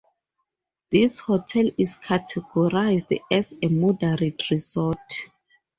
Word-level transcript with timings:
This 0.89 1.19
hotel 1.19 1.69
is 1.77 1.95
categorized 1.95 3.19
as 3.31 3.55
a 3.61 3.67
'moderate' 3.67 4.49
resort. 4.49 4.97